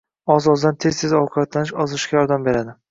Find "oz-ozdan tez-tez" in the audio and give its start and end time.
0.35-1.15